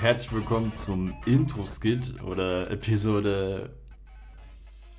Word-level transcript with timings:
Herzlich 0.00 0.32
willkommen 0.32 0.72
zum 0.72 1.14
Intro-Skit 1.26 2.22
oder 2.22 2.70
Episode 2.70 3.76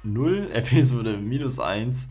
0, 0.04 0.50
Episode 0.54 1.18
minus 1.18 1.60
1, 1.60 2.08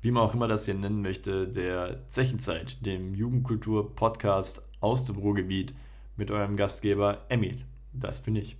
wie 0.00 0.10
man 0.10 0.24
auch 0.24 0.34
immer 0.34 0.48
das 0.48 0.64
hier 0.64 0.74
nennen 0.74 1.02
möchte, 1.02 1.48
der 1.48 2.08
Zechenzeit, 2.08 2.84
dem 2.84 3.14
Jugendkultur-Podcast 3.14 4.62
aus 4.80 5.04
dem 5.04 5.16
Ruhrgebiet 5.16 5.74
mit 6.16 6.30
eurem 6.30 6.56
Gastgeber 6.56 7.24
Emil. 7.28 7.64
Das 7.92 8.22
bin 8.22 8.34
ich. 8.34 8.56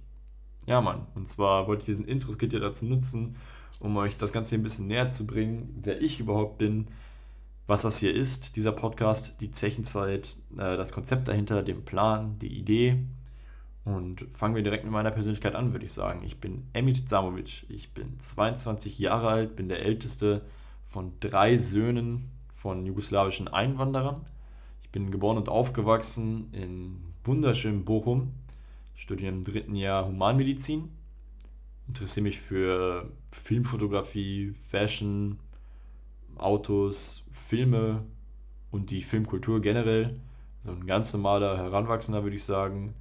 Ja, 0.67 0.81
Mann. 0.81 1.07
Und 1.15 1.29
zwar 1.29 1.67
wollte 1.67 1.83
ich 1.83 1.87
diesen 1.87 2.07
Intro-Skit 2.07 2.53
ja 2.53 2.61
dazu 2.61 2.85
nutzen, 2.85 3.37
um 3.81 3.97
euch 3.97 4.17
das 4.17 4.33
Ganze 4.33 4.51
hier 4.51 4.59
ein 4.59 4.65
bisschen 4.65 4.87
näher 4.87 5.09
zu 5.09 5.27
bringen, 5.27 5.81
wer 5.83 6.01
ich 6.01 6.21
überhaupt 6.21 6.59
bin, 6.59 6.87
was 7.67 7.83
das 7.83 7.99
hier 7.99 8.15
ist, 8.15 8.57
dieser 8.57 8.73
Podcast, 8.73 9.41
die 9.41 9.51
Zechenzeit, 9.51 10.37
äh, 10.53 10.77
das 10.77 10.93
Konzept 10.93 11.29
dahinter, 11.29 11.63
den 11.63 11.85
Plan, 11.85 12.39
die 12.39 12.59
Idee 12.59 12.99
und 13.89 14.27
fangen 14.31 14.55
wir 14.55 14.63
direkt 14.63 14.85
mit 14.85 14.93
meiner 14.93 15.11
Persönlichkeit 15.11 15.55
an, 15.55 15.73
würde 15.73 15.87
ich 15.87 15.95
sagen. 15.95 16.23
Ich 16.23 16.39
bin 16.39 16.65
Emit 16.75 17.09
Samovic. 17.09 17.65
Ich 17.71 17.95
bin 17.95 18.21
22 18.21 18.99
Jahre 18.99 19.29
alt, 19.29 19.57
bin 19.57 19.71
der 19.71 19.81
älteste 19.81 20.43
von 20.85 21.13
drei 21.21 21.57
Söhnen 21.57 22.31
von 22.53 22.85
jugoslawischen 22.85 23.49
Einwanderern. 23.49 24.21
Ich 24.83 24.91
bin 24.91 25.11
geboren 25.11 25.39
und 25.39 25.49
aufgewachsen 25.49 26.53
in 26.53 26.99
wunderschönem 27.25 27.87
Bochum. 27.87 28.33
Studiere 28.95 29.33
im 29.35 29.43
dritten 29.43 29.75
Jahr 29.75 30.07
Humanmedizin. 30.07 30.91
Interessiere 31.87 32.25
mich 32.25 32.41
für 32.41 33.11
Filmfotografie, 33.31 34.55
Fashion, 34.65 35.39
Autos, 36.37 37.25
Filme 37.33 38.05
und 38.71 38.91
die 38.91 39.01
Filmkultur 39.01 39.63
generell. 39.63 40.21
So 40.61 40.73
ein 40.73 40.87
ganz 40.87 41.15
normaler 41.15 41.57
Heranwachsender, 41.57 42.23
würde 42.23 42.37
ich 42.37 42.45
sagen 42.45 42.95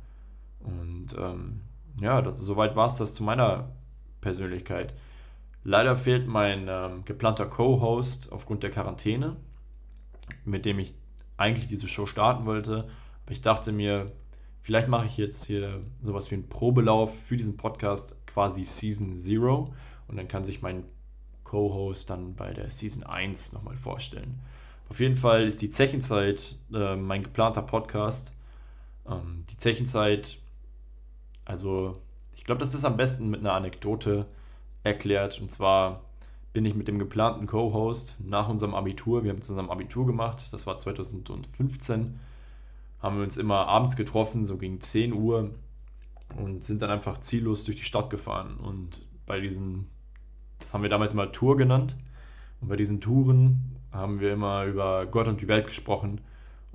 und 0.59 1.15
ähm, 1.17 1.61
ja, 2.01 2.21
das, 2.21 2.39
soweit 2.39 2.75
war 2.75 2.85
es 2.85 2.95
das 2.95 3.13
zu 3.13 3.23
meiner 3.23 3.71
Persönlichkeit. 4.21 4.93
Leider 5.63 5.95
fehlt 5.95 6.27
mein 6.27 6.67
ähm, 6.69 7.03
geplanter 7.05 7.45
Co-Host 7.45 8.31
aufgrund 8.31 8.63
der 8.63 8.71
Quarantäne, 8.71 9.35
mit 10.45 10.65
dem 10.65 10.79
ich 10.79 10.93
eigentlich 11.37 11.67
diese 11.67 11.87
Show 11.87 12.05
starten 12.05 12.45
wollte. 12.45 12.87
Aber 13.25 13.31
ich 13.31 13.41
dachte 13.41 13.71
mir, 13.71 14.05
vielleicht 14.61 14.87
mache 14.87 15.05
ich 15.05 15.17
jetzt 15.17 15.45
hier 15.45 15.81
sowas 16.01 16.31
wie 16.31 16.35
einen 16.35 16.49
Probelauf 16.49 17.13
für 17.25 17.37
diesen 17.37 17.57
Podcast, 17.57 18.25
quasi 18.27 18.63
Season 18.63 19.15
Zero. 19.15 19.73
Und 20.07 20.17
dann 20.17 20.27
kann 20.27 20.43
sich 20.43 20.61
mein 20.61 20.83
Co-Host 21.43 22.09
dann 22.09 22.35
bei 22.35 22.53
der 22.53 22.69
Season 22.69 23.03
1 23.03 23.53
nochmal 23.53 23.75
vorstellen. 23.75 24.39
Auf 24.89 24.99
jeden 24.99 25.17
Fall 25.17 25.47
ist 25.47 25.61
die 25.61 25.69
Zechenzeit 25.69 26.55
äh, 26.73 26.95
mein 26.95 27.23
geplanter 27.23 27.61
Podcast. 27.61 28.33
Ähm, 29.05 29.43
die 29.49 29.57
Zechenzeit 29.57 30.39
also, 31.47 31.95
ich 32.35 32.43
glaube, 32.43 32.59
das 32.59 32.73
ist 32.73 32.83
am 32.83 32.97
besten 32.97 33.29
mit 33.29 33.39
einer 33.39 33.53
Anekdote 33.53 34.25
erklärt. 34.83 35.39
Und 35.39 35.49
zwar 35.49 36.01
bin 36.51 36.65
ich 36.65 36.75
mit 36.75 36.89
dem 36.89 36.99
geplanten 36.99 37.47
Co-Host 37.47 38.17
nach 38.19 38.49
unserem 38.49 38.75
Abitur, 38.75 39.23
wir 39.23 39.31
haben 39.31 39.41
zusammen 39.41 39.69
Abitur 39.69 40.05
gemacht, 40.05 40.51
das 40.51 40.67
war 40.67 40.77
2015, 40.77 42.19
haben 42.99 43.15
wir 43.15 43.23
uns 43.23 43.37
immer 43.37 43.67
abends 43.67 43.95
getroffen, 43.95 44.45
so 44.45 44.57
gegen 44.57 44.81
10 44.81 45.13
Uhr 45.13 45.51
und 46.35 46.65
sind 46.65 46.81
dann 46.81 46.89
einfach 46.89 47.17
ziellos 47.19 47.63
durch 47.63 47.77
die 47.77 47.83
Stadt 47.83 48.09
gefahren. 48.09 48.57
Und 48.57 49.05
bei 49.25 49.39
diesen, 49.39 49.87
das 50.59 50.73
haben 50.73 50.83
wir 50.83 50.89
damals 50.89 51.13
mal 51.13 51.31
Tour 51.31 51.55
genannt, 51.55 51.95
und 52.59 52.67
bei 52.67 52.75
diesen 52.75 52.99
Touren 52.99 53.77
haben 53.93 54.19
wir 54.19 54.33
immer 54.33 54.65
über 54.65 55.05
Gott 55.05 55.29
und 55.29 55.39
die 55.39 55.47
Welt 55.47 55.67
gesprochen 55.67 56.19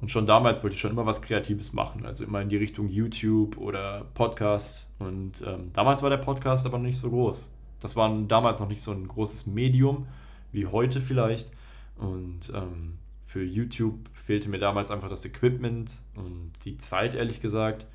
und 0.03 0.11
schon 0.11 0.27
damals 0.27 0.65
wollte 0.65 0.75
ich 0.75 0.81
schon 0.81 0.91
immer 0.91 1.07
was 1.07 1.23
Kreatives 1.23 1.73
machen, 1.73 2.05
also 2.05 2.25
immer 2.25 2.43
in 2.43 2.49
die 2.49 2.57
Richtung 2.57 2.89
YouTube 2.89 3.57
oder 3.57 4.05
Podcast. 4.15 4.89
Und 4.99 5.45
ähm, 5.47 5.71
damals 5.73 6.03
war 6.03 6.11
der 6.11 6.17
Podcast 6.17 6.67
aber 6.67 6.79
noch 6.79 6.87
nicht 6.87 6.99
so 6.99 7.09
groß. 7.09 7.55
Das 7.79 7.95
war 7.95 8.13
damals 8.27 8.59
noch 8.59 8.67
nicht 8.67 8.83
so 8.83 8.91
ein 8.91 9.07
großes 9.07 9.47
Medium 9.47 10.09
wie 10.51 10.67
heute 10.67 11.01
vielleicht. 11.01 11.53
Und 11.97 12.53
ähm, 12.53 12.99
für 13.27 13.45
YouTube 13.45 13.95
fehlte 14.13 14.49
mir 14.49 14.59
damals 14.59 14.91
einfach 14.91 15.09
das 15.09 15.25
Equipment 15.25 16.03
und 16.17 16.51
die 16.65 16.77
Zeit, 16.79 17.15
ehrlich 17.15 17.41
gesagt. 17.41 17.87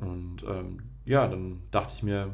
Und 0.00 0.44
ähm, 0.46 0.80
ja, 1.06 1.26
dann 1.28 1.60
dachte 1.70 1.94
ich 1.96 2.02
mir, 2.02 2.28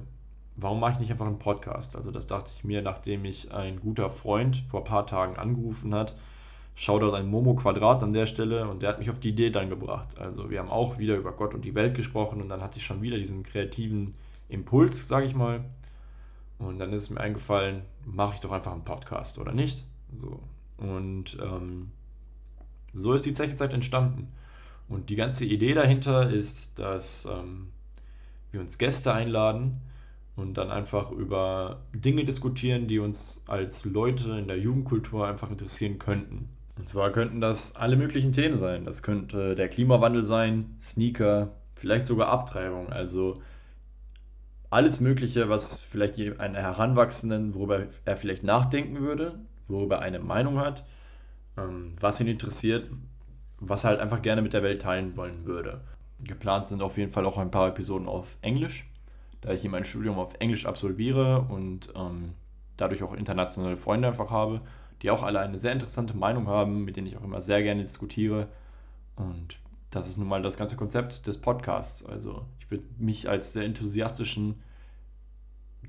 warum 0.57 0.81
mache 0.81 0.95
ich 0.95 0.99
nicht 0.99 1.13
einfach 1.13 1.29
einen 1.29 1.39
Podcast? 1.39 1.95
Also 1.95 2.11
das 2.11 2.27
dachte 2.27 2.51
ich 2.57 2.65
mir, 2.65 2.83
nachdem 2.83 3.23
mich 3.23 3.53
ein 3.53 3.79
guter 3.79 4.11
Freund 4.11 4.65
vor 4.69 4.81
ein 4.81 4.85
paar 4.85 5.07
Tagen 5.07 5.37
angerufen 5.37 5.95
hat 5.95 6.17
Shoutout 6.79 7.13
an 7.17 7.27
Momo 7.29 7.55
Quadrat 7.55 8.05
an 8.05 8.13
der 8.13 8.27
Stelle 8.27 8.69
und 8.69 8.83
der 8.83 8.91
hat 8.91 9.01
mich 9.01 9.11
auf 9.11 9.19
die 9.19 9.31
Idee 9.31 9.51
dann 9.51 9.69
gebracht. 9.69 10.17
Also 10.21 10.49
wir 10.49 10.61
haben 10.61 10.69
auch 10.69 10.97
wieder 10.99 11.17
über 11.17 11.33
Gott 11.33 11.53
und 11.53 11.65
die 11.65 11.75
Welt 11.75 11.97
gesprochen 11.97 12.41
und 12.41 12.49
dann 12.49 12.61
hatte 12.63 12.79
ich 12.79 12.87
schon 12.87 13.03
wieder 13.03 13.19
diesen 13.19 13.43
kreativen 13.43 14.15
Impuls, 14.49 15.09
sage 15.09 15.27
ich 15.27 15.35
mal. 15.35 15.65
Und 16.61 16.79
dann 16.79 16.93
ist 16.93 17.03
es 17.03 17.11
mir 17.11 17.19
eingefallen, 17.19 17.83
mache 18.05 18.37
ich 18.37 18.41
doch 18.43 18.53
einfach 18.53 18.71
einen 18.71 18.85
Podcast 18.85 19.41
oder 19.41 19.53
nicht? 19.53 19.87
So. 20.15 20.39
Und 20.77 21.37
ähm, 21.43 21.91
so 22.93 23.13
ist 23.13 23.27
die 23.27 23.33
Zechenzeit 23.33 23.73
entstanden. 23.73 24.29
Und 24.89 25.11
die 25.11 25.17
ganze 25.17 25.47
Idee 25.47 25.75
dahinter 25.75 26.31
ist, 26.31 26.79
dass 26.79 27.27
ähm, 27.27 27.73
wir 28.53 28.61
uns 28.61 28.79
Gäste 28.79 29.13
einladen 29.13 29.81
und 30.37 30.55
dann 30.55 30.71
einfach 30.71 31.11
über 31.11 31.81
Dinge 31.93 32.25
diskutieren, 32.25 32.87
die 32.87 33.01
uns 33.01 33.43
als 33.49 33.85
Leute 33.85 34.39
in 34.39 34.47
der 34.47 34.61
Jugendkultur 34.61 35.27
einfach 35.27 35.51
interessieren 35.51 35.99
könnten. 35.99 36.49
Und 36.79 36.89
zwar 36.89 37.11
könnten 37.11 37.41
das 37.41 37.75
alle 37.75 37.97
möglichen 37.97 38.33
Themen 38.33 38.55
sein. 38.55 38.85
Das 38.85 39.03
könnte 39.03 39.57
der 39.57 39.69
Klimawandel 39.69 40.25
sein, 40.25 40.77
Sneaker, 40.81 41.51
vielleicht 41.75 42.07
sogar 42.07 42.29
Abtreibung. 42.29 42.93
Also 42.93 43.43
alles 44.71 45.01
Mögliche, 45.01 45.49
was 45.49 45.81
vielleicht 45.81 46.19
einen 46.19 46.55
Heranwachsenden, 46.55 47.55
worüber 47.55 47.87
er 48.05 48.17
vielleicht 48.17 48.45
nachdenken 48.45 49.01
würde, 49.01 49.39
worüber 49.67 49.97
er 49.97 50.03
eine 50.03 50.21
Meinung 50.21 50.59
hat, 50.59 50.85
ähm, 51.57 51.93
was 52.01 52.21
ihn 52.21 52.29
interessiert, 52.29 52.89
was 53.59 53.85
er 53.85 53.91
halt 53.91 54.01
einfach 54.01 54.23
gerne 54.23 54.43
mit 54.43 54.53
der 54.53 54.63
Welt 54.63 54.83
teilen 54.83 55.17
wollen 55.17 55.47
würde. 55.47 55.81
Geplant 56.21 56.69
sind 56.69 56.83
auf 56.83 56.97
jeden 56.97 57.11
Fall 57.11 57.27
auch 57.27 57.39
ein 57.39 57.51
paar 57.51 57.69
Episoden 57.69 58.09
auf 58.09 58.37
Englisch, 58.43 58.89
da 59.41 59.53
ich 59.53 59.63
hier 59.63 59.71
mein 59.71 59.85
Studium 59.85 60.19
auf 60.19 60.35
Englisch 60.39 60.67
absolviere 60.67 61.41
und 61.49 61.93
ähm, 61.97 62.35
dadurch 62.77 63.03
auch 63.03 63.15
internationale 63.15 63.77
Freunde 63.77 64.09
einfach 64.09 64.31
habe 64.31 64.61
die 65.03 65.11
auch 65.11 65.23
alle 65.23 65.41
eine 65.41 65.59
sehr 65.59 65.73
interessante 65.73 66.17
Meinung 66.17 66.47
haben, 66.49 66.85
mit 66.85 66.97
denen 66.97 67.07
ich 67.07 67.17
auch 67.17 67.25
immer 67.25 67.41
sehr 67.41 67.63
gerne 67.63 67.83
diskutiere. 67.83 68.49
Und 69.17 69.59
das 69.91 70.09
ist 70.09 70.19
nun 70.19 70.29
mal 70.29 70.43
das 70.43 70.57
ganze 70.57 70.77
Konzept 70.77 71.27
des 71.27 71.39
Podcasts. 71.39 72.05
Also 72.05 72.45
ich 72.59 72.71
würde 72.71 72.87
mich 72.99 73.29
als 73.29 73.53
sehr 73.53 73.65
enthusiastischen 73.65 74.63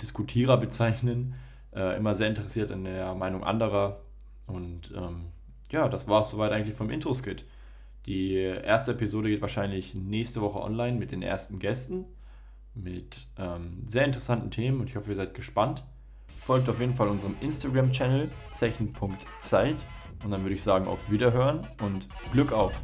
Diskutierer 0.01 0.57
bezeichnen, 0.57 1.35
äh, 1.73 1.97
immer 1.97 2.13
sehr 2.13 2.27
interessiert 2.27 2.71
in 2.71 2.83
der 2.83 3.15
Meinung 3.15 3.43
anderer. 3.43 4.01
Und 4.47 4.93
ähm, 4.95 5.25
ja, 5.71 5.89
das 5.89 6.07
war 6.07 6.21
es 6.21 6.29
soweit 6.29 6.51
eigentlich 6.51 6.75
vom 6.75 6.89
Intro-Skit. 6.89 7.45
Die 8.05 8.33
erste 8.33 8.91
Episode 8.91 9.29
geht 9.29 9.41
wahrscheinlich 9.41 9.93
nächste 9.93 10.41
Woche 10.41 10.61
online 10.61 10.97
mit 10.97 11.11
den 11.11 11.21
ersten 11.21 11.59
Gästen, 11.59 12.05
mit 12.73 13.27
ähm, 13.37 13.83
sehr 13.85 14.05
interessanten 14.05 14.51
Themen 14.51 14.79
und 14.79 14.89
ich 14.89 14.95
hoffe, 14.95 15.09
ihr 15.09 15.15
seid 15.15 15.33
gespannt. 15.33 15.83
Folgt 16.39 16.69
auf 16.69 16.79
jeden 16.79 16.95
Fall 16.95 17.07
unserem 17.07 17.35
Instagram-Channel 17.41 18.29
zechen.zeit 18.49 19.85
und 20.23 20.31
dann 20.31 20.41
würde 20.41 20.55
ich 20.55 20.63
sagen 20.63 20.87
auf 20.87 20.99
Wiederhören 21.11 21.67
und 21.81 22.09
Glück 22.31 22.51
auf! 22.51 22.81